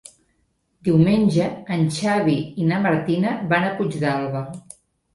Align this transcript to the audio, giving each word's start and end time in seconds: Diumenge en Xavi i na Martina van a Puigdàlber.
Diumenge 0.87 1.51
en 1.77 1.85
Xavi 1.99 2.39
i 2.65 2.73
na 2.73 2.83
Martina 2.89 3.39
van 3.55 3.71
a 3.71 3.73
Puigdàlber. 3.81 4.47